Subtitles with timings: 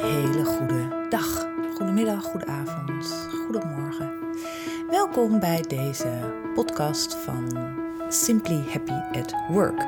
[0.00, 4.12] hele goede dag, goedemiddag, goede avond, goedemorgen.
[4.90, 6.08] Welkom bij deze
[6.54, 7.58] podcast van
[8.08, 9.86] Simply Happy at Work.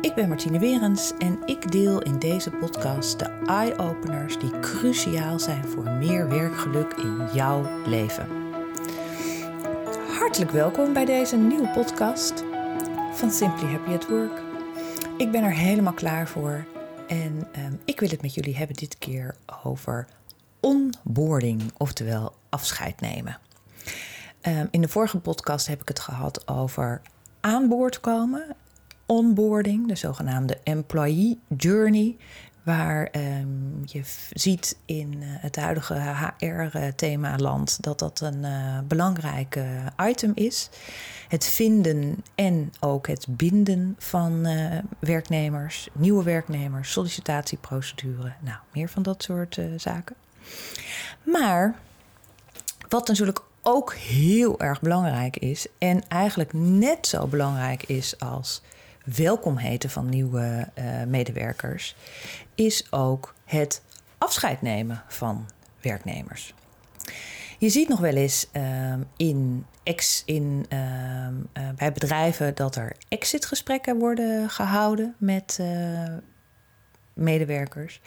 [0.00, 5.64] Ik ben Martine Werens en ik deel in deze podcast de eye-openers die cruciaal zijn
[5.64, 8.26] voor meer werkgeluk in jouw leven.
[10.18, 12.44] Hartelijk welkom bij deze nieuwe podcast
[13.12, 14.42] van Simply Happy at Work.
[15.16, 16.64] Ik ben er helemaal klaar voor
[17.06, 20.06] en um, ik wil het met jullie hebben dit keer over
[20.60, 23.38] onboarding, oftewel afscheid nemen.
[24.42, 27.02] Um, in de vorige podcast heb ik het gehad over
[27.40, 28.56] aan boord komen,
[29.06, 32.16] onboarding, de zogenaamde employee journey,
[32.64, 35.94] waar um, je ziet in uh, het huidige
[36.38, 40.68] HR-thema-land dat dat een uh, belangrijk uh, item is.
[41.28, 44.46] Het vinden en ook het binden van
[44.98, 50.16] werknemers, nieuwe werknemers, sollicitatieprocedure, nou, meer van dat soort zaken.
[51.22, 51.74] Maar
[52.88, 58.62] wat natuurlijk ook heel erg belangrijk is en eigenlijk net zo belangrijk is als
[59.04, 61.96] welkom heten van nieuwe uh, medewerkers,
[62.54, 63.82] is ook het
[64.18, 65.46] afscheid nemen van
[65.80, 66.54] werknemers.
[67.58, 71.28] Je ziet nog wel eens uh, in, ex, in, uh,
[71.76, 75.60] bij bedrijven dat er exitgesprekken worden gehouden met
[77.14, 78.00] medewerkers.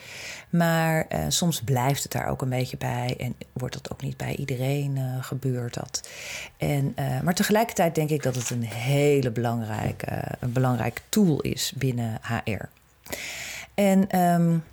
[0.50, 4.18] Maar uh, soms blijft het daar ook een beetje bij en wordt dat ook niet
[4.18, 5.74] bij iedereen uh, gebeurd.
[5.74, 6.10] Dat.
[6.58, 11.74] En, uh, maar tegelijkertijd denk ik dat het een hele belangrijke, een belangrijke tool is
[11.76, 12.66] binnen HR.
[13.74, 14.64] En um,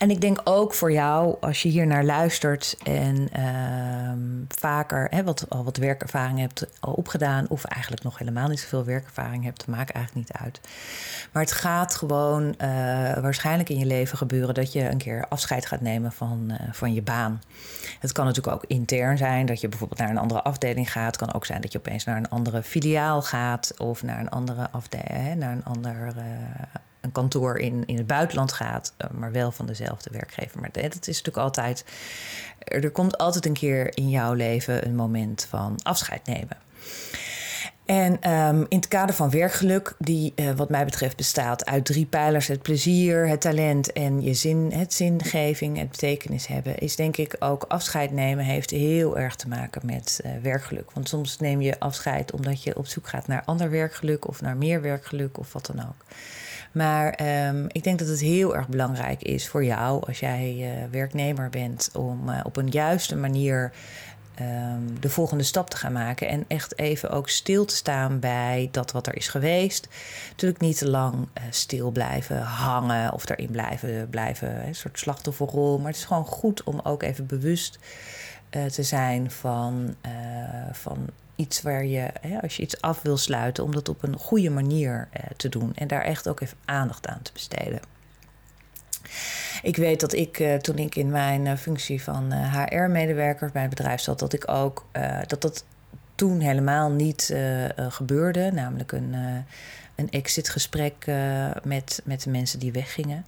[0.00, 5.24] en ik denk ook voor jou, als je hier naar luistert en uh, vaker hè,
[5.24, 9.90] wat, al wat werkervaring hebt opgedaan, of eigenlijk nog helemaal niet zoveel werkervaring hebt, maakt
[9.90, 10.60] eigenlijk niet uit.
[11.32, 12.56] Maar het gaat gewoon uh,
[13.18, 16.94] waarschijnlijk in je leven gebeuren dat je een keer afscheid gaat nemen van, uh, van
[16.94, 17.42] je baan.
[17.98, 21.06] Het kan natuurlijk ook intern zijn, dat je bijvoorbeeld naar een andere afdeling gaat.
[21.06, 24.30] Het kan ook zijn dat je opeens naar een andere filiaal gaat of naar een
[24.30, 26.14] andere afdeling, naar een ander
[27.00, 30.60] een kantoor in, in het buitenland gaat, eh, maar wel van dezelfde werkgever.
[30.60, 31.84] Maar het is natuurlijk altijd.
[32.58, 36.56] Er komt altijd een keer in jouw leven een moment van afscheid nemen.
[37.90, 42.06] En um, in het kader van werkgeluk, die uh, wat mij betreft bestaat uit drie
[42.06, 47.16] pijlers: het plezier, het talent en je zin, het zingeving, het betekenis hebben, is denk
[47.16, 50.90] ik ook afscheid nemen heeft heel erg te maken met uh, werkgeluk.
[50.90, 54.56] Want soms neem je afscheid omdat je op zoek gaat naar ander werkgeluk of naar
[54.56, 56.04] meer werkgeluk of wat dan ook.
[56.72, 60.90] Maar um, ik denk dat het heel erg belangrijk is voor jou als jij uh,
[60.90, 63.72] werknemer bent om uh, op een juiste manier
[64.40, 66.28] um, de volgende stap te gaan maken.
[66.28, 69.88] En echt even ook stil te staan bij dat wat er is geweest.
[70.30, 75.78] Natuurlijk niet te lang uh, stil blijven hangen of daarin blijven, blijven een soort slachtofferrol.
[75.78, 77.78] Maar het is gewoon goed om ook even bewust
[78.50, 79.94] te zijn van,
[80.72, 81.08] van
[81.40, 84.50] iets waar je, hè, als je iets af wil sluiten, om dat op een goede
[84.50, 85.72] manier eh, te doen.
[85.74, 87.80] En daar echt ook even aandacht aan te besteden.
[89.62, 93.70] Ik weet dat ik, uh, toen ik in mijn uh, functie van HR-medewerker bij het
[93.70, 94.86] bedrijf zat, dat ik ook
[95.26, 95.64] dat dat
[96.14, 97.34] toen helemaal niet
[97.76, 98.50] gebeurde.
[98.52, 99.14] Namelijk een,
[99.94, 101.06] een exit-gesprek
[101.62, 103.24] met, met de mensen die weggingen.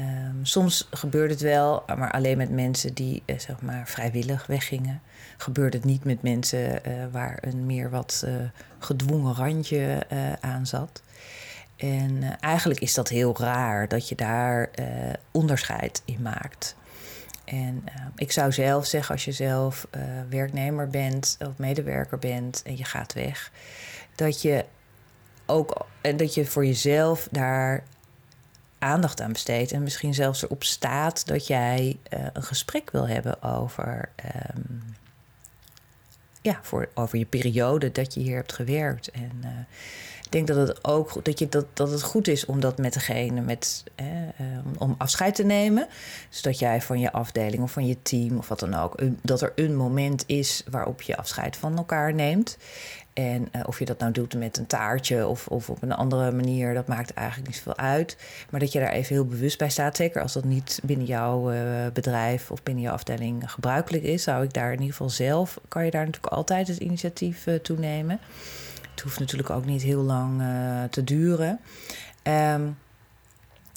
[0.00, 5.02] Um, soms gebeurde het wel, maar alleen met mensen die zeg maar vrijwillig weggingen
[5.36, 8.34] gebeurt het niet met mensen uh, waar een meer wat uh,
[8.78, 10.06] gedwongen randje
[10.40, 11.02] aan zat.
[11.76, 14.70] En eigenlijk is dat heel raar dat je daar
[15.30, 16.76] onderscheid in maakt.
[17.44, 17.84] En
[18.16, 19.86] ik zou zelf zeggen, als je zelf
[20.28, 23.50] werknemer bent of medewerker bent en je gaat weg,
[24.14, 24.64] dat je
[25.46, 27.82] ook en dat je voor jezelf daar
[28.80, 31.98] aandacht aan besteedt en misschien zelfs erop staat dat jij
[32.32, 34.08] een gesprek wil hebben over
[34.56, 34.94] um,
[36.42, 39.10] ja, voor, over je periode dat je hier hebt gewerkt.
[39.10, 39.50] En uh,
[40.24, 42.92] ik denk dat het ook dat, je, dat, dat het goed is om dat met
[42.92, 44.06] degene met, eh,
[44.78, 45.88] om afscheid te nemen.
[46.28, 49.52] Zodat jij van je afdeling of van je team of wat dan ook, dat er
[49.54, 52.56] een moment is waarop je afscheid van elkaar neemt.
[53.12, 56.32] En uh, of je dat nou doet met een taartje of, of op een andere
[56.32, 58.16] manier, dat maakt eigenlijk niet zoveel uit.
[58.50, 59.96] Maar dat je daar even heel bewust bij staat.
[59.96, 61.60] Zeker als dat niet binnen jouw uh,
[61.92, 65.84] bedrijf of binnen jouw afdeling gebruikelijk is, zou ik daar in ieder geval zelf, kan
[65.84, 68.20] je daar natuurlijk altijd het initiatief uh, toe nemen.
[68.90, 70.42] Het hoeft natuurlijk ook niet heel lang
[70.90, 71.60] te duren.
[72.22, 72.78] Um,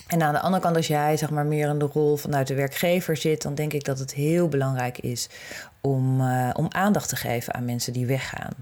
[0.08, 2.56] en aan de andere kant, als jij zeg maar, meer in de rol vanuit de
[2.56, 5.30] werkgever zit, dan denk ik dat het heel belangrijk is
[5.82, 6.22] om,
[6.54, 8.54] om aandacht te geven aan mensen die weggaan.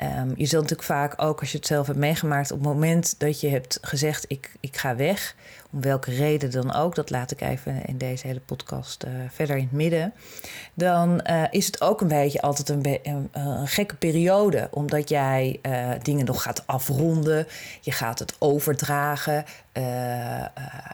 [0.00, 3.14] Ehm, je zult natuurlijk vaak ook, als je het zelf hebt meegemaakt, op het moment
[3.18, 5.34] dat je hebt gezegd: ik, ik ga weg,
[5.70, 9.56] om welke reden dan ook, dat laat ik even in deze hele podcast uh, verder
[9.56, 10.12] in het midden.
[10.74, 12.98] Dan uh, is het ook een beetje altijd een,
[13.32, 17.46] een, gekke periode, omdat jij uh, dingen nog gaat afronden,
[17.80, 19.44] je gaat het overdragen.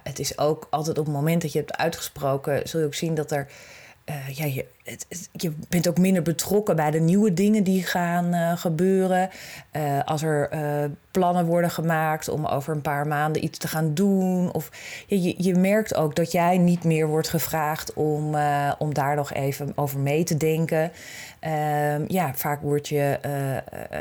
[0.03, 3.15] het is ook altijd op het moment dat je hebt uitgesproken, zul je ook zien
[3.15, 3.47] dat er
[4.11, 4.67] uh, ja, je,
[5.33, 9.31] je bent ook minder betrokken bij de nieuwe dingen die gaan uh, gebeuren.
[9.73, 10.51] Uh, als er
[11.11, 14.53] plannen worden gemaakt om over een paar maanden iets te gaan doen.
[14.53, 14.71] Of
[15.07, 18.37] je, je merkt ook dat jij niet meer wordt gevraagd om,
[18.79, 20.93] om daar nog even over mee te denken.
[21.41, 23.19] Ehm, ja, vaak word je,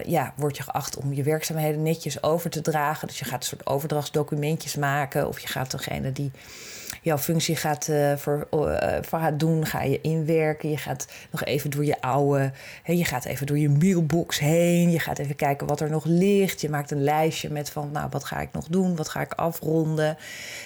[0.05, 3.07] ja, word je geacht om je werkzaamheden netjes over te dragen.
[3.07, 5.27] Dus je gaat een soort overdrachtsdocumentjes maken.
[5.27, 6.31] Of je gaat degene die
[7.05, 10.69] jouw functie gaat, uh, voor, uh, gaat doen, ga je inwerken.
[10.69, 12.51] Je gaat nog even door je oude,
[12.83, 14.91] hè, je gaat even door je mailbox heen.
[14.91, 16.61] Je gaat even kijken wat er nog ligt.
[16.61, 18.95] Je maakt een lijstje met van, nou, wat ga ik nog doen?
[18.95, 20.17] Wat ga ik afronden?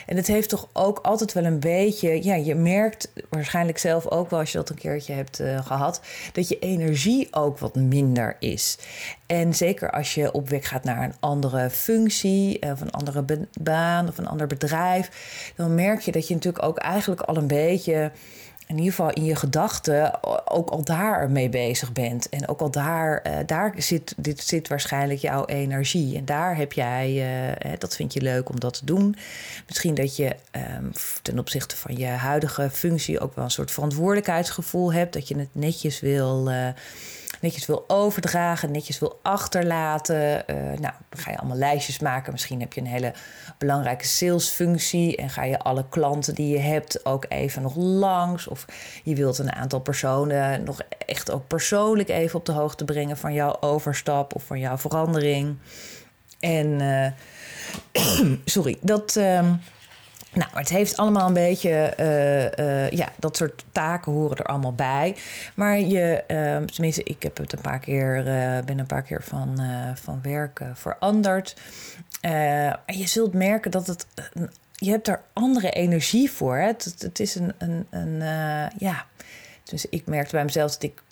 [0.06, 4.30] En het heeft toch ook altijd wel een beetje, ja, je merkt waarschijnlijk zelf ook
[4.30, 6.02] wel als je dat een keertje hebt uh, gehad,
[6.34, 8.78] dat je energie ook wat minder is.
[9.26, 14.08] En zeker als je op weg gaat naar een andere functie, of een andere baan
[14.08, 15.10] of een ander bedrijf,
[15.56, 18.12] dan merk je dat je natuurlijk ook eigenlijk al een beetje,
[18.68, 22.30] in ieder geval in je gedachten, ook al daar mee bezig bent.
[22.30, 26.18] En ook al daar, uh, daar zit, dit zit waarschijnlijk jouw energie.
[26.18, 27.12] En daar heb jij,
[27.66, 29.16] uh, dat vind je leuk om dat te doen.
[29.68, 30.36] Misschien dat je
[30.78, 30.92] um,
[31.22, 35.14] ten opzichte van je huidige functie ook wel een soort verantwoordelijkheidsgevoel hebt.
[35.14, 36.52] Dat je het netjes wil.
[36.52, 36.68] Uh,
[37.42, 40.44] netjes wil overdragen, netjes wil achterlaten.
[40.48, 42.32] Uh, nou, dan ga je allemaal lijstjes maken.
[42.32, 43.14] Misschien heb je een hele
[43.58, 48.48] belangrijke salesfunctie en ga je alle klanten die je hebt ook even nog langs.
[48.48, 48.66] Of
[49.04, 53.34] je wilt een aantal personen nog echt ook persoonlijk even op de hoogte brengen van
[53.34, 55.58] jouw overstap of van jouw verandering.
[56.40, 59.16] En uh, sorry, dat.
[59.16, 59.52] Uh,
[60.34, 64.74] nou, het heeft allemaal een beetje, uh, uh, ja, dat soort taken horen er allemaal
[64.74, 65.16] bij.
[65.56, 68.24] Maar je, uh, tenminste, ik heb het een paar keer,
[68.66, 69.60] ben een paar keer van,
[69.96, 71.56] van werk veranderd.
[72.22, 74.08] en je zult merken dat het,
[74.76, 76.56] je hebt er andere energie voor.
[76.56, 76.66] Hè?
[76.66, 78.20] Het, het is een, een, een
[78.78, 79.06] ja,
[79.64, 81.04] dus ik merkte bij mezelf dat ik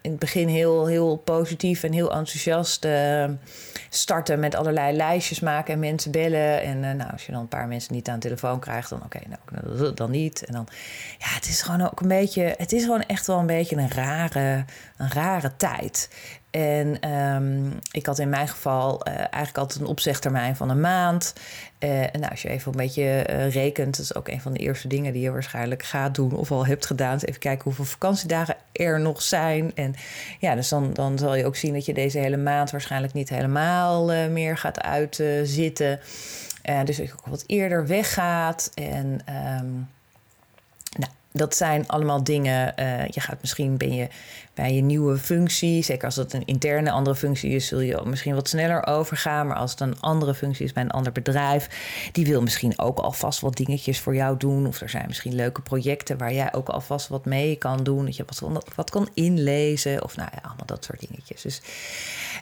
[0.00, 3.24] in het begin heel, heel positief en heel enthousiast uh,
[3.88, 6.62] starten met allerlei lijstjes maken en mensen bellen.
[6.62, 9.02] En uh, nou, als je dan een paar mensen niet aan de telefoon krijgt, dan
[9.04, 10.44] oké, nou, dan niet.
[10.44, 10.68] En dan,
[11.18, 13.90] ja, het is gewoon ook een beetje, het is gewoon echt wel een beetje een
[13.90, 14.64] rare,
[14.96, 16.08] een rare tijd.
[16.50, 21.32] En um, ik had in mijn geval uh, eigenlijk altijd een opzegtermijn van een maand.
[21.78, 24.58] Uh, en nou, als je even een beetje rekent, dat is ook een van de
[24.58, 27.12] eerste dingen die je waarschijnlijk gaat doen of al hebt gedaan.
[27.12, 29.33] Dus even kijken hoeveel vakantiedagen er nog zijn.
[29.74, 29.94] En
[30.38, 33.28] ja, dus dan, dan zal je ook zien dat je deze hele maand waarschijnlijk niet
[33.28, 36.00] helemaal meer gaat uitzitten.
[36.84, 38.70] dus ik ook wat eerder weggaat.
[38.74, 39.86] En nou,
[41.36, 42.74] dat zijn allemaal dingen.
[42.78, 44.08] Uh, je gaat misschien ben je
[44.54, 48.34] bij je nieuwe functie, zeker als het een interne andere functie is, zul je misschien
[48.34, 49.46] wat sneller overgaan.
[49.46, 51.68] Maar als het een andere functie is bij een ander bedrijf,
[52.12, 54.66] die wil misschien ook alvast wat dingetjes voor jou doen.
[54.66, 58.04] Of er zijn misschien leuke projecten waar jij ook alvast wat mee kan doen.
[58.04, 60.02] Dat je wat, wat kan inlezen.
[60.02, 61.42] Of nou ja, allemaal dat soort dingetjes.
[61.42, 61.60] Dus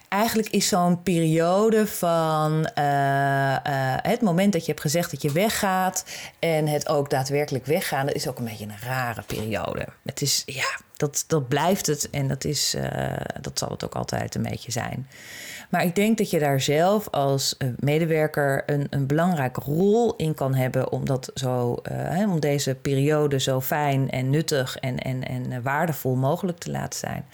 [0.09, 5.31] eigenlijk is zo'n periode van uh, uh, het moment dat je hebt gezegd dat je
[5.31, 6.05] weggaat
[6.39, 9.87] en het ook daadwerkelijk weggaan, dat is ook een beetje een rare periode.
[10.03, 13.95] Het is ja dat, dat blijft het en dat, is, uh, dat zal het ook
[13.95, 15.07] altijd een beetje zijn.
[15.69, 20.33] Maar ik denk dat je daar zelf als eh, medewerker een, een belangrijke rol in
[20.33, 25.27] kan hebben om, dat zo, uh, om deze periode zo fijn en nuttig en, en,
[25.27, 27.25] en waardevol mogelijk te laten zijn.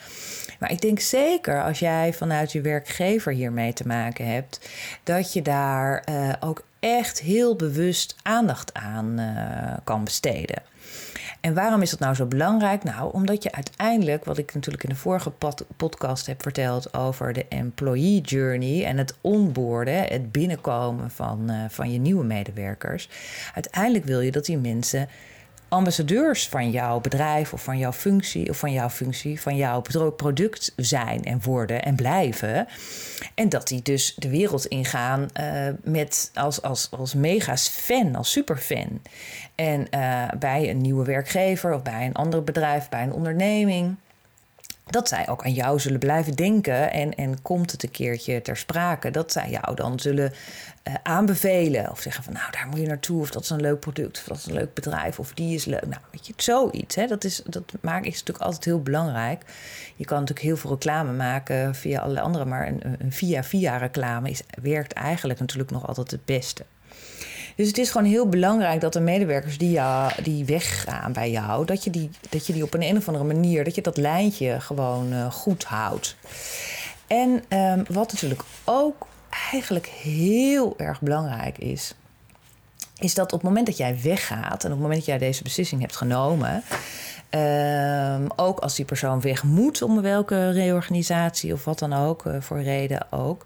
[0.60, 4.70] Maar ik denk zeker als jij vanuit je werkgever hiermee te maken hebt,
[5.03, 6.03] dat je daar
[6.39, 9.36] ook echt heel bewust aandacht aan
[9.84, 10.62] kan besteden.
[11.41, 12.84] En waarom is dat nou zo belangrijk?
[12.84, 15.31] Nou, omdat je uiteindelijk, wat ik natuurlijk in de vorige
[15.77, 21.91] podcast heb verteld over de employee journey en het onboorden, het binnenkomen van, uh, van
[21.91, 23.10] je nieuwe medewerkers.
[23.53, 25.08] Uiteindelijk wil je dat die mensen
[25.70, 29.82] ambassadeurs van jouw bedrijf of van jouw functie of van jouw functie, van jouw
[30.16, 32.68] product zijn en worden en blijven.
[33.36, 38.32] En dat die dus de wereld ingaan uh, met als, als, als mega's fan, als
[38.32, 39.02] superfan.
[39.56, 43.96] En uh, bij een nieuwe werkgever of bij een ander bedrijf, bij een onderneming
[44.89, 46.91] dat zij ook aan jou zullen blijven denken.
[46.91, 50.34] En, en komt het een keertje ter sprake, dat zij jou dan zullen
[50.84, 51.91] uh, aanbevelen.
[51.91, 53.22] Of zeggen van nou, daar moet je naartoe.
[53.22, 54.17] Of dat is een leuk product.
[54.17, 55.19] Of dat is een leuk bedrijf.
[55.19, 55.88] Of die is leuk.
[55.88, 56.96] Nou, weet je, zoiets.
[56.96, 57.08] Hè?
[57.08, 59.43] Dat, is, dat maakt, is natuurlijk altijd heel belangrijk.
[59.96, 62.46] Je kan natuurlijk heel veel reclame maken via allerlei andere.
[62.46, 66.65] Maar een, een via-via reclame is, werkt eigenlijk natuurlijk nog altijd het beste.
[67.60, 71.66] Dus het is gewoon heel belangrijk dat de medewerkers die, ja, die weggaan bij jou,
[71.66, 73.98] dat je die, dat je die op een, een of andere manier, dat je dat
[73.98, 76.16] lijntje gewoon uh, goed houdt.
[77.08, 79.08] En um, wat natuurlijk ook
[79.51, 81.94] eigenlijk heel erg belangrijk is,
[83.00, 85.44] is dat op het moment dat jij weggaat en op het moment dat jij deze
[85.44, 86.63] beslissing hebt genomen,
[87.30, 92.36] um, ook als die persoon weg moet om welke reorganisatie of wat dan ook, uh,
[92.39, 93.46] voor reden ook,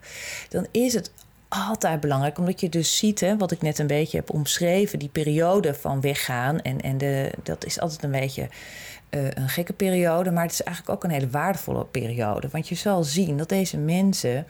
[0.49, 1.11] dan is het
[1.53, 5.09] altijd belangrijk, omdat je dus ziet, hè, wat ik net een beetje heb omschreven, die
[5.09, 6.61] periode van weggaan.
[6.61, 8.49] En, en de, dat is altijd een beetje
[9.09, 12.47] uh, een gekke periode, maar het is eigenlijk ook een hele waardevolle periode.
[12.51, 14.45] Want je zal zien dat deze mensen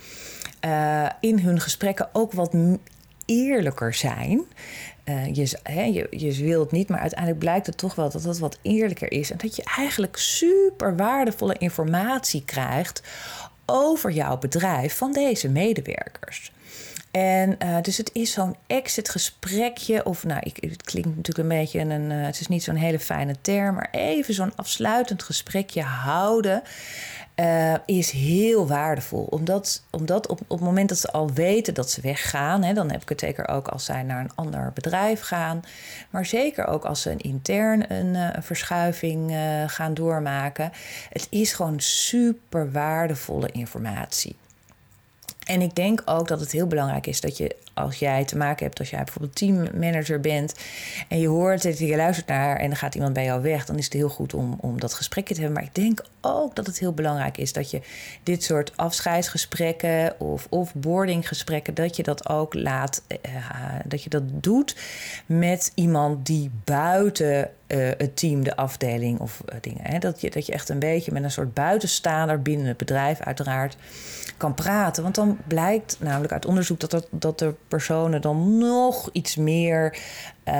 [0.65, 2.55] uh, in hun gesprekken ook wat
[3.25, 4.41] eerlijker zijn.
[5.05, 8.23] Uh, je, hè, je, je wil het niet, maar uiteindelijk blijkt het toch wel dat
[8.23, 9.31] het wat eerlijker is.
[9.31, 13.01] En dat je eigenlijk super waardevolle informatie krijgt
[13.65, 16.51] over jouw bedrijf van deze medewerkers.
[17.13, 21.57] En uh, dus het is zo'n exit gesprekje, of nou, ik, het klinkt natuurlijk een
[21.57, 25.81] beetje een, uh, het is niet zo'n hele fijne term, maar even zo'n afsluitend gesprekje
[25.81, 26.61] houden.
[27.35, 29.23] Uh, is heel waardevol.
[29.29, 32.91] Omdat, omdat op, op het moment dat ze al weten dat ze weggaan, hè, dan
[32.91, 35.63] heb ik het zeker ook als zij naar een ander bedrijf gaan,
[36.09, 39.35] maar zeker ook als ze een intern een, verschuiving
[39.67, 40.71] gaan doormaken.
[41.09, 44.35] Het is gewoon super waardevolle informatie.
[45.53, 48.65] En ik denk ook dat het heel belangrijk is dat je, als jij te maken
[48.65, 50.55] hebt, als jij bijvoorbeeld teammanager bent
[51.07, 53.77] en je hoort het, je luistert naar en dan gaat iemand bij jou weg, dan
[53.77, 55.59] is het heel goed om, om dat gesprekje te hebben.
[55.59, 57.81] Maar ik denk ook dat het heel belangrijk is dat je
[58.23, 63.19] dit soort afscheidsgesprekken of offboardinggesprekken, dat je dat ook laat, uh,
[63.85, 64.75] dat je dat doet
[65.25, 69.81] met iemand die buiten uh, het team, de afdeling of uh, dingen.
[69.83, 69.99] Hè?
[69.99, 73.77] Dat, je, dat je echt een beetje met een soort buitenstaander binnen het bedrijf uiteraard
[74.37, 75.03] kan praten.
[75.03, 79.97] Want dan blijkt namelijk uit onderzoek dat, er, dat de personen dan nog iets meer
[80.47, 80.53] uh,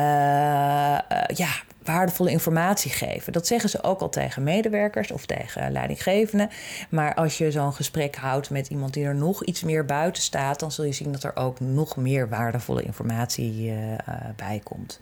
[1.28, 1.50] ja,
[1.84, 3.34] waardevolle informatie geven.
[3.34, 6.50] Dat zeggen ze ook al tegen medewerkers of tegen leidinggevenden.
[6.90, 10.60] Maar als je zo'n gesprek houdt met iemand die er nog iets meer buiten staat,
[10.60, 13.76] dan zul je zien dat er ook nog meer waardevolle informatie uh,
[14.36, 15.02] bij komt.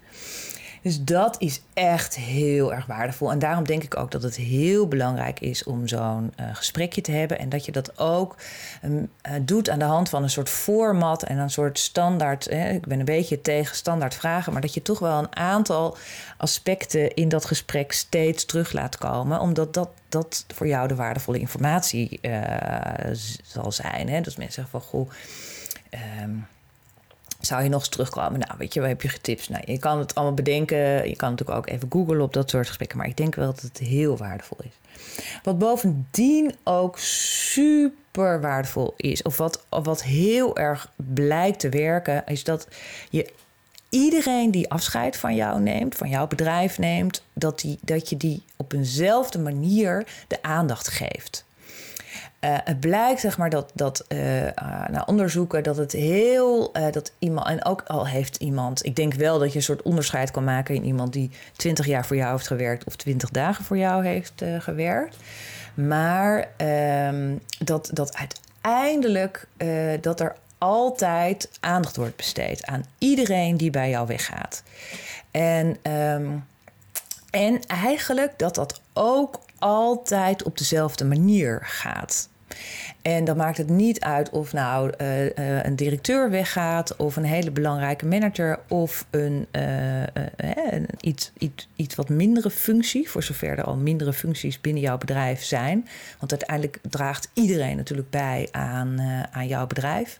[0.81, 3.31] Dus dat is echt heel erg waardevol.
[3.31, 7.11] En daarom denk ik ook dat het heel belangrijk is om zo'n uh, gesprekje te
[7.11, 7.39] hebben.
[7.39, 8.35] En dat je dat ook
[8.83, 12.51] um, uh, doet aan de hand van een soort format en een soort standaard.
[12.51, 15.97] Ik ben een beetje tegen standaard vragen, maar dat je toch wel een aantal
[16.37, 19.39] aspecten in dat gesprek steeds terug laat komen.
[19.39, 22.41] Omdat dat, dat voor jou de waardevolle informatie uh,
[23.43, 24.09] zal zijn.
[24.09, 24.21] Hè?
[24.21, 25.09] Dus mensen zeggen van goh.
[26.23, 26.47] Um,
[27.41, 28.39] zou je nog eens terugkomen?
[28.39, 29.49] Nou, weet je, waar heb je getips?
[29.49, 31.09] Nou, je kan het allemaal bedenken.
[31.09, 32.97] Je kan natuurlijk ook even googlen op dat soort gesprekken.
[32.97, 34.71] Maar ik denk wel dat het heel waardevol is.
[35.43, 42.23] Wat bovendien ook super waardevol is, of wat, of wat heel erg blijkt te werken,
[42.25, 42.67] is dat
[43.09, 43.33] je
[43.89, 48.43] iedereen die afscheid van jou neemt, van jouw bedrijf neemt, dat, die, dat je die
[48.55, 51.45] op eenzelfde manier de aandacht geeft.
[52.41, 54.19] Uh, het blijkt zeg maar dat, dat uh,
[54.89, 59.39] na onderzoeken dat het heel dat iemand en ook al heeft iemand, ik denk wel
[59.39, 62.47] dat je een soort onderscheid kan maken in iemand die 20 jaar voor jou heeft
[62.47, 65.17] gewerkt of 20 dagen voor jou heeft gewerkt,
[65.73, 66.47] maar
[67.07, 69.47] um, dat dat uiteindelijk
[70.01, 74.63] dat er altijd aandacht wordt besteed aan iedereen die bij jou weggaat
[75.31, 76.43] en um,
[77.31, 82.29] en eigenlijk dat dat ook altijd op dezelfde manier gaat.
[83.01, 87.23] En dan maakt het niet uit of nou uh, uh, een directeur weggaat, of een
[87.23, 90.03] hele belangrijke manager, of een, uh,
[90.99, 95.43] iets, iets, iets wat mindere functie, voor zover er al mindere functies binnen jouw bedrijf
[95.43, 95.87] zijn.
[96.19, 100.19] Want uiteindelijk draagt iedereen natuurlijk bij aan, aan jouw bedrijf.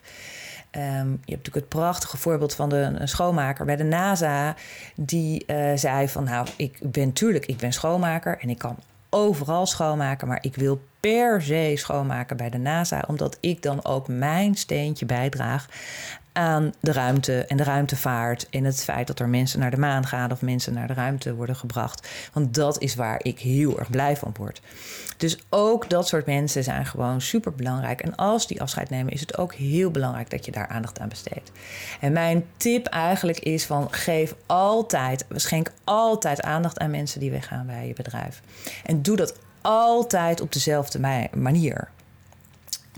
[0.76, 4.56] Um, je hebt natuurlijk het prachtige voorbeeld van de, een schoonmaker bij de NASA.
[4.96, 8.78] Die zei van nou, ik ben tuurlijk, ik ben schoonmaker en ik kan
[9.14, 10.28] overal schoonmaken.
[10.28, 13.04] Maar ik wil per se schoonmaken bij de NASA.
[13.06, 15.68] Omdat ik dan ook mijn steentje bijdraag
[16.32, 18.48] aan de ruimte en de ruimtevaart.
[18.50, 21.34] En het feit dat er mensen naar de maan gaan of mensen naar de ruimte
[21.34, 22.08] worden gebracht.
[22.32, 24.60] Want dat is waar ik heel erg blij van word.
[25.16, 28.00] Dus ook dat soort mensen zijn gewoon super belangrijk.
[28.00, 31.08] En als die afscheid nemen, is het ook heel belangrijk dat je daar aandacht aan
[31.08, 31.52] besteedt.
[32.00, 37.66] En mijn tip eigenlijk is van geef altijd, schenk altijd aandacht aan mensen die weggaan
[37.66, 38.42] bij je bedrijf.
[38.84, 41.88] En doe dat altijd op dezelfde manier.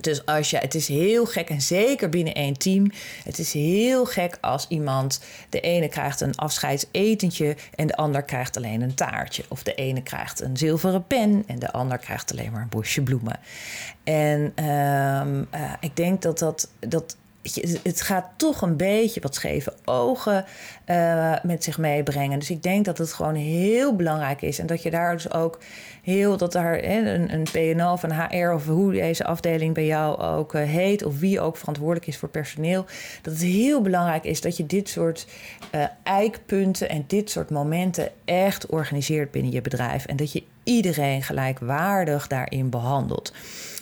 [0.01, 2.91] Dus als je, het is heel gek, en zeker binnen één team,
[3.25, 8.57] het is heel gek als iemand, de ene krijgt een afscheidsetentje en de ander krijgt
[8.57, 9.45] alleen een taartje.
[9.49, 13.03] Of de ene krijgt een zilveren pen en de ander krijgt alleen maar een bosje
[13.03, 13.41] bloemen.
[14.05, 17.17] En uh, uh, ik denk dat dat, dat
[17.83, 20.45] het gaat toch een beetje wat scheve ogen
[20.87, 22.38] uh, met zich meebrengen.
[22.38, 24.59] Dus ik denk dat het gewoon heel belangrijk is.
[24.59, 25.59] En dat je daar dus ook
[26.03, 30.21] heel, dat daar een, een PNO of een HR of hoe deze afdeling bij jou
[30.21, 32.85] ook uh, heet, of wie ook verantwoordelijk is voor personeel,
[33.23, 35.26] dat het heel belangrijk is dat je dit soort
[35.75, 40.07] uh, eikpunten en dit soort momenten echt organiseert binnen je bedrijf.
[40.07, 43.33] En dat je iedereen gelijkwaardig daarin behandelt.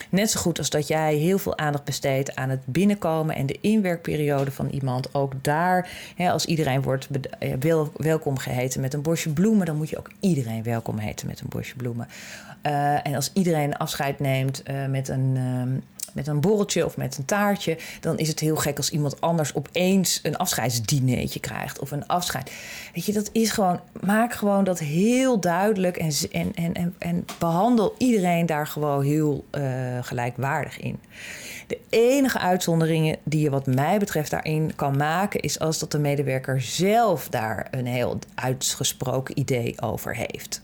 [0.09, 3.57] Net zo goed als dat jij heel veel aandacht besteedt aan het binnenkomen en de
[3.61, 5.15] inwerkperiode van iemand.
[5.15, 6.92] Ook daar, hè, als iedereen wordt
[7.39, 11.27] eh, wel, welkom geheten met een bosje bloemen, dan moet je ook iedereen welkom heten
[11.27, 12.07] met een bosje bloemen.
[12.63, 15.35] Uh, en als iedereen afscheid neemt uh, met een.
[15.35, 15.81] Uh,
[16.13, 19.55] met een borreltje of met een taartje, dan is het heel gek als iemand anders
[19.55, 22.51] opeens een afscheidsdineetje krijgt of een afscheid.
[22.93, 27.95] Weet je, dat is gewoon, maak gewoon dat heel duidelijk en, en, en, en, behandel
[27.97, 29.45] iedereen daar gewoon heel
[30.01, 30.99] gelijkwaardig in.
[31.73, 35.99] De enige uitzonderingen die je wat mij betreft daarin kan maken, is als dat de
[35.99, 40.61] medewerker zelf daar een heel uitgesproken idee over heeft.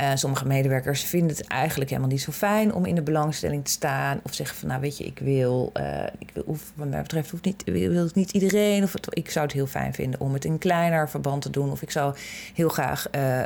[0.00, 3.70] Uh, sommige medewerkers vinden het eigenlijk helemaal niet zo fijn om in de belangstelling te
[3.70, 4.20] staan.
[4.22, 7.30] Of zeggen van, nou weet je, ik wil, uh, ik wil of wat mij betreft
[7.30, 8.82] hoeft niet, wil het niet iedereen.
[8.82, 11.70] Of ik zou het heel fijn vinden om het in kleiner verband te doen.
[11.70, 12.14] Of ik zou
[12.54, 13.42] heel graag uh,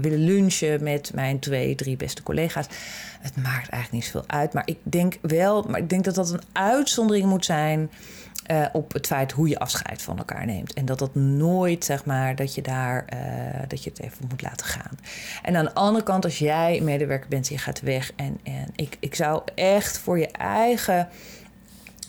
[0.00, 2.66] willen lunchen met mijn twee, drie beste collega's.
[3.20, 4.52] Het maakt eigenlijk niet zoveel uit.
[4.52, 7.90] Maar ik denk wel, maar ik denk dat een uitzondering moet zijn
[8.50, 10.72] uh, op het feit hoe je afscheid van elkaar neemt.
[10.74, 13.20] En dat dat nooit, zeg maar, dat je daar uh,
[13.68, 14.98] dat je het even moet laten gaan.
[15.42, 18.12] En aan de andere kant, als jij medewerker bent, je gaat weg.
[18.16, 21.08] En, en ik, ik zou echt voor je eigen.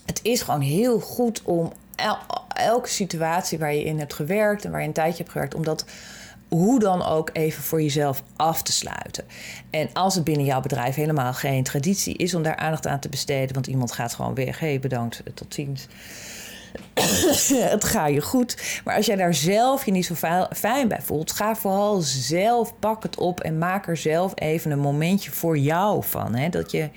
[0.06, 4.72] Het is gewoon heel goed om el, elke situatie waar je in hebt gewerkt en
[4.72, 5.86] waar je een tijdje hebt gewerkt, om dat
[6.50, 9.24] hoe dan ook even voor jezelf af te sluiten.
[9.70, 13.10] En als het binnen jouw bedrijf helemaal geen traditie is om daar aandacht aan te
[13.10, 15.88] besteden, want iemand gaat gewoon weg, hé hey, bedankt, tot ziens.
[17.74, 18.82] het gaat je goed.
[18.84, 23.04] Maar als jij daar zelf je niet zo fijn bij voelt, ga vooral zelf, pak
[23.04, 26.36] het op en maak er zelf even een momentje voor jou van.
[26.36, 26.50] Hè?
[26.50, 26.90] Dat je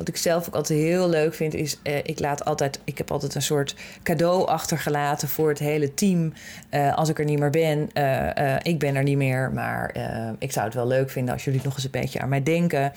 [0.00, 3.10] wat ik zelf ook altijd heel leuk vind, is uh, ik laat altijd, ik heb
[3.10, 6.32] altijd een soort cadeau achtergelaten voor het hele team.
[6.70, 9.94] Uh, als ik er niet meer ben, uh, ik ben er niet meer, maar
[10.38, 12.92] ik zou het wel leuk vinden als jullie nog eens een beetje aan mij denken.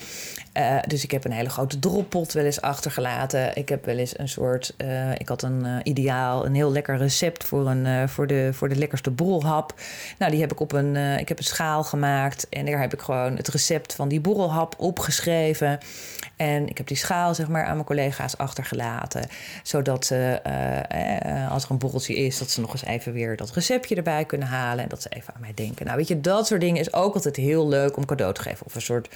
[0.88, 3.56] dus ik heb een hele grote droppot wel eens achtergelaten.
[3.56, 4.76] Ik heb wel eens een soort,
[5.18, 9.12] ik had een ideaal, een heel lekker recept voor, een, voor, de, voor de lekkerste
[9.12, 9.74] borrelhap.
[10.18, 13.02] Nou, die heb ik op een, ik heb een schaal gemaakt en daar heb ik
[13.02, 15.80] gewoon het recept van die borrelhap opgeschreven.
[16.36, 19.28] En ik heb die schaal zeg maar, aan mijn collega's achtergelaten.
[19.64, 23.52] Zodat ze, uh, als er een borreltje is, dat ze nog eens even weer dat
[23.52, 24.84] receptje erbij kunnen halen.
[24.84, 25.86] En dat ze even aan mij denken.
[25.86, 28.66] Nou, weet je, dat soort dingen is ook altijd heel leuk om cadeau te geven.
[28.66, 29.10] Of een soort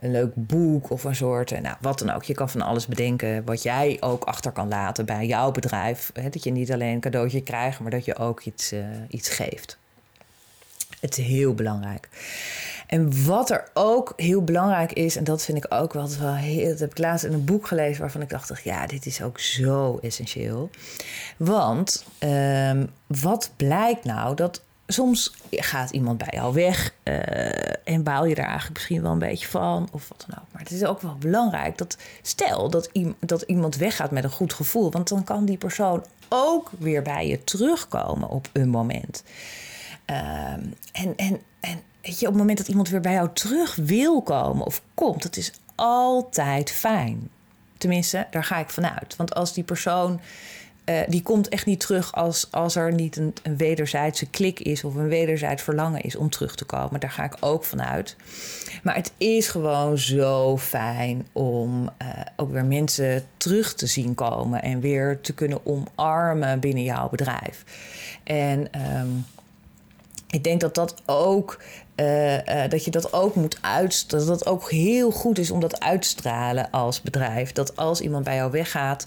[0.00, 2.22] een leuk boek of een soort, nou, wat dan ook.
[2.22, 6.10] Je kan van alles bedenken wat jij ook achter kan laten bij jouw bedrijf.
[6.12, 8.74] Hè, dat je niet alleen een cadeautje krijgt, maar dat je ook iets,
[9.08, 9.78] iets geeft.
[11.00, 12.08] Het is heel belangrijk.
[12.86, 16.68] En wat er ook heel belangrijk is, en dat vind ik ook wel, wel heel,
[16.68, 19.40] dat heb ik laatst in een boek gelezen waarvan ik dacht, ja, dit is ook
[19.40, 20.70] zo essentieel.
[21.36, 27.14] Want um, wat blijkt nou dat soms gaat iemand bij jou weg uh,
[27.84, 30.52] en baal je daar eigenlijk misschien wel een beetje van of wat dan ook.
[30.52, 34.52] Maar het is ook wel belangrijk dat stel dat, dat iemand weggaat met een goed
[34.52, 39.22] gevoel, want dan kan die persoon ook weer bij je terugkomen op een moment.
[40.10, 43.74] Um, en, en, en weet je, op het moment dat iemand weer bij jou terug
[43.74, 47.28] wil komen of komt, dat is altijd fijn.
[47.78, 49.16] Tenminste, daar ga ik vanuit.
[49.16, 50.20] Want als die persoon,
[50.84, 54.94] uh, die komt echt niet terug als, als er niet een, wederzijdse klik is of
[54.94, 57.00] een wederzijds verlangen is om terug te komen.
[57.00, 58.16] Daar ga ik ook vanuit.
[58.82, 64.62] Maar het is gewoon zo fijn om uh, ook weer mensen terug te zien komen
[64.62, 67.64] en weer te kunnen omarmen binnen jouw bedrijf.
[68.24, 68.68] En.
[69.00, 69.24] Um,
[70.30, 71.60] ik denk dat dat ook
[71.96, 74.26] uh, uh, dat je dat ook moet uitstralen.
[74.26, 77.52] Dat het ook heel goed is om dat uit te stralen als bedrijf.
[77.52, 79.06] Dat als iemand bij jou weggaat,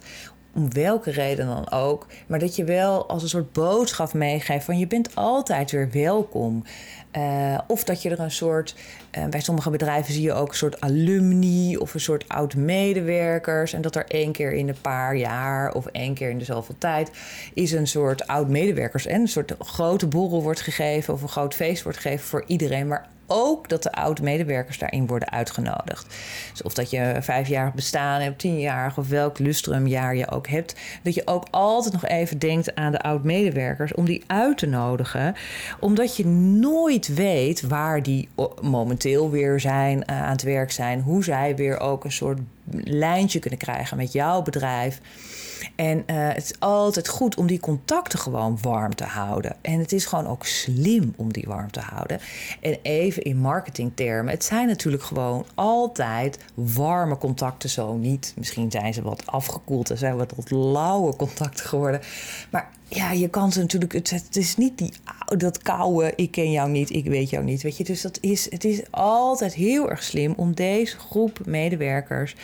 [0.54, 4.78] om welke reden dan ook, maar dat je wel als een soort boodschap meegeeft van
[4.78, 6.64] je bent altijd weer welkom.
[7.18, 8.76] Uh, of dat je er een soort,
[9.18, 13.74] uh, bij sommige bedrijven zie je ook een soort alumni of een soort oud-medewerkers.
[13.74, 16.76] En dat er één keer in een paar jaar of één keer in de zoveel
[16.78, 17.12] tijd
[17.54, 21.84] is een soort oud-medewerkers en een soort grote borrel wordt gegeven of een groot feest
[21.84, 22.88] wordt gegeven voor iedereen.
[22.88, 26.06] Maar ook dat de oude medewerkers daarin worden uitgenodigd.
[26.52, 31.14] Dus of dat je vijfjarig bestaan hebt, tienjarig of welk lustrumjaar je ook hebt, dat
[31.14, 35.36] je ook altijd nog even denkt aan de oud medewerkers om die uit te nodigen,
[35.80, 38.30] omdat je nooit weet waar die
[38.62, 42.40] momenteel weer zijn, uh, aan het werk zijn, hoe zij weer ook een soort
[42.84, 45.00] lijntje kunnen krijgen met jouw bedrijf.
[45.76, 49.56] En uh, het is altijd goed om die contacten gewoon warm te houden.
[49.62, 52.20] En het is gewoon ook slim om die warm te houden.
[52.62, 58.34] En even in marketingtermen, het zijn natuurlijk gewoon altijd warme contacten, zo niet.
[58.36, 62.02] Misschien zijn ze wat afgekoeld en zijn wat, wat lauwe contacten geworden.
[62.50, 63.94] Maar ja, je kan ze natuurlijk.
[63.94, 64.94] Het, het, is niet die,
[65.38, 66.14] dat koude.
[66.16, 67.62] Ik ken jou niet, ik weet jou niet.
[67.62, 72.36] Weet je, dus dat is, het is altijd heel erg slim om deze groep medewerkers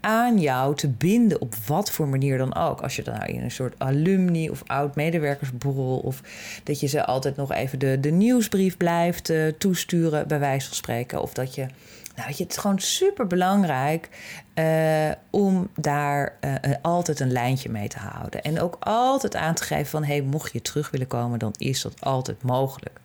[0.00, 2.80] aan jou te binden op wat voor manier dan ook.
[2.80, 5.98] Als je dan nou in een soort alumni of oud-medewerkersborrel...
[5.98, 6.22] of
[6.64, 10.76] dat je ze altijd nog even de, de nieuwsbrief blijft uh, toesturen, bij wijze van
[10.76, 11.22] spreken.
[11.22, 11.66] Of dat je...
[12.14, 14.08] Nou, weet je, het is gewoon super belangrijk
[14.54, 18.42] uh, om daar uh, altijd een lijntje mee te houden.
[18.42, 20.04] En ook altijd aan te geven van...
[20.04, 23.00] hé, hey, mocht je terug willen komen, dan is dat altijd mogelijk.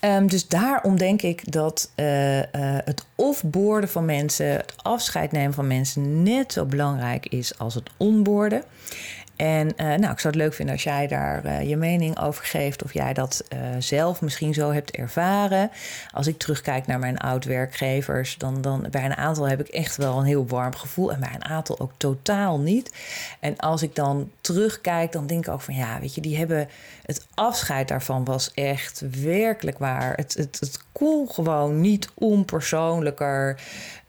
[0.00, 2.42] Um, dus daarom denk ik dat uh, uh,
[2.84, 3.04] het
[3.88, 8.62] van mensen, het afscheid nemen van mensen net zo belangrijk is als het onboorden.
[9.38, 12.44] En uh, nou, ik zou het leuk vinden als jij daar uh, je mening over
[12.44, 12.82] geeft.
[12.82, 15.70] Of jij dat uh, zelf misschien zo hebt ervaren.
[16.10, 20.18] Als ik terugkijk naar mijn oud-werkgevers, dan, dan bij een aantal heb ik echt wel
[20.18, 21.12] een heel warm gevoel.
[21.12, 22.94] En bij een aantal ook totaal niet.
[23.40, 26.68] En als ik dan terugkijk, dan denk ik ook van ja, weet je, die hebben.
[27.02, 30.12] Het afscheid daarvan was echt werkelijk waar.
[30.16, 33.60] Het, het, het kon gewoon niet onpersoonlijker.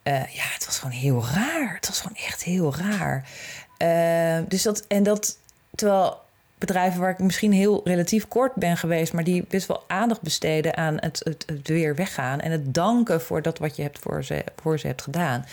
[0.03, 1.75] ja, het was gewoon heel raar.
[1.75, 3.27] Het was gewoon echt heel raar.
[3.83, 5.37] Uh, dus dat, en dat,
[5.75, 6.17] terwijl
[6.57, 10.77] bedrijven waar ik misschien heel relatief kort ben geweest, maar die best wel aandacht besteden
[10.77, 14.43] aan het, het, weer weggaan en het danken voor dat wat je hebt voor ze,
[14.61, 15.45] voor ze hebt gedaan,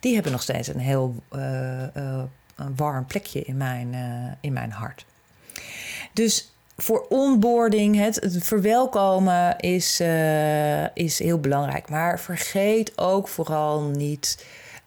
[0.00, 2.22] die hebben nog steeds een heel uh, uh,
[2.54, 3.94] een warm plekje in mijn,
[4.40, 5.04] in mijn hart.
[6.12, 10.00] Dus voor onboarding, het, het verwelkomen is,
[10.94, 11.88] is heel belangrijk.
[11.88, 14.44] Maar vergeet ook vooral niet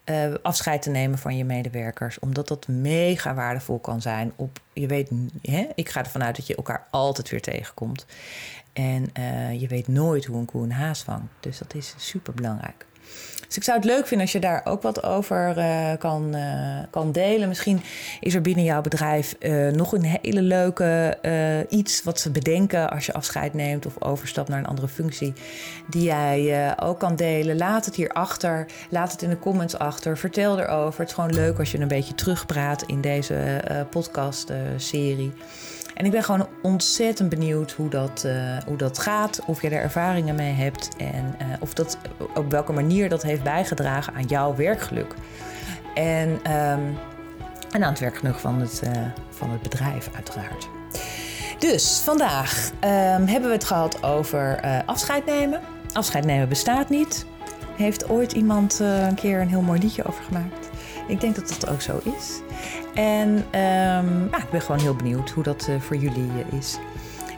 [0.09, 2.19] uh, afscheid te nemen van je medewerkers.
[2.19, 4.31] Omdat dat mega waardevol kan zijn.
[4.35, 8.05] Op, je weet, hè, ik ga ervan uit dat je elkaar altijd weer tegenkomt.
[8.73, 11.31] En uh, je weet nooit hoe een koe een haas vangt.
[11.39, 12.85] Dus dat is super belangrijk.
[13.47, 16.79] Dus ik zou het leuk vinden als je daar ook wat over uh, kan, uh,
[16.89, 17.47] kan delen.
[17.47, 17.81] Misschien
[18.19, 21.17] is er binnen jouw bedrijf uh, nog een hele leuke
[21.69, 25.33] iets wat ze bedenken als je afscheid neemt of overstapt naar een andere functie.
[25.89, 27.57] Die jij ook kan delen.
[27.57, 28.65] Laat het hier achter.
[28.89, 30.17] Laat het in de comments achter.
[30.17, 30.99] Vertel erover.
[30.99, 35.33] Het is gewoon leuk als je een beetje terugpraat in deze podcast-serie.
[35.97, 39.39] En ik ben gewoon ontzettend benieuwd hoe dat, uh, hoe dat gaat.
[39.45, 40.89] Of je er ervaringen mee hebt.
[40.97, 41.97] En uh, of dat,
[42.35, 45.13] op welke manier dat heeft bijgedragen aan jouw werkgeluk.
[45.95, 46.97] En, um,
[47.71, 48.91] en aan het werkgeluk van het, uh,
[49.29, 50.69] van het bedrijf, uiteraard.
[51.59, 55.61] Dus vandaag um, hebben we het gehad over afscheid nemen.
[55.93, 57.25] Afscheid nemen bestaat niet.
[57.75, 60.69] Heeft ooit iemand een keer een heel mooi liedje over gemaakt?
[61.07, 62.41] Ik denk dat dat ook zo is.
[62.93, 66.77] En um, ja, ik ben gewoon heel benieuwd hoe dat uh, voor jullie uh, is.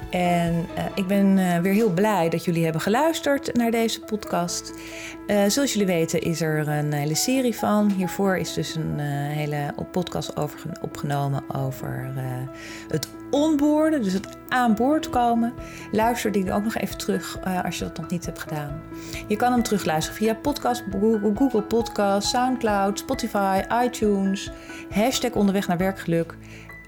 [0.10, 4.74] En uh, ik ben weer heel blij dat jullie hebben geluisterd naar deze podcast.
[5.48, 7.92] zoals jullie weten is er een hele serie van.
[7.92, 12.12] Hiervoor is dus een hele podcast over, opgenomen over
[12.88, 15.54] het onboorden, dus het aan boord komen.
[15.92, 18.82] Luister die ook nog even terug uh, als je dat nog niet hebt gedaan.
[19.28, 20.84] Je kan hem terugluisteren via podcast,
[21.36, 24.52] Google Podcast, Soundcloud, Spotify, iTunes.
[24.90, 26.38] Hashtag onderweg naar werkgeluk.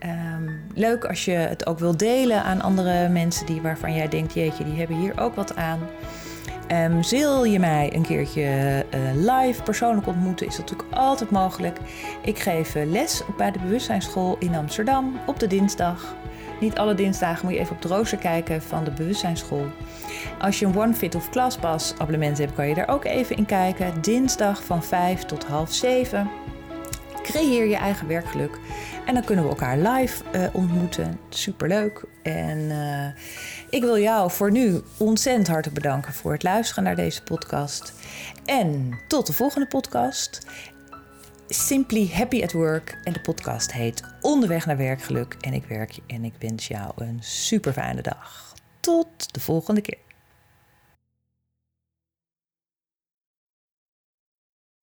[0.05, 4.33] Um, leuk als je het ook wil delen aan andere mensen die, waarvan jij denkt,
[4.33, 5.79] jeetje, die hebben hier ook wat aan.
[6.71, 11.77] Um, zil je mij een keertje uh, live persoonlijk ontmoeten, is dat natuurlijk altijd mogelijk.
[12.23, 16.15] Ik geef les bij de Bewustzijnsschool in Amsterdam op de dinsdag.
[16.61, 19.65] Niet alle dinsdagen moet je even op de rooster kijken van de bewustzijnsschool.
[20.39, 24.01] Als je een OneFit of ClassPass abonnement hebt, kan je daar ook even in kijken.
[24.01, 26.29] Dinsdag van 5 tot half 7.
[27.23, 28.59] Creëer je eigen werkgeluk.
[29.05, 31.19] En dan kunnen we elkaar live uh, ontmoeten.
[31.29, 32.03] Superleuk.
[32.23, 33.05] En uh,
[33.69, 37.93] ik wil jou voor nu ontzettend hartelijk bedanken voor het luisteren naar deze podcast.
[38.45, 40.45] En tot de volgende podcast.
[41.53, 42.97] Simply Happy at Work.
[43.03, 45.35] En de podcast heet Onderweg naar werkgeluk.
[45.39, 48.53] En ik werk en ik wens jou een super fijne dag.
[48.79, 50.10] Tot de volgende keer.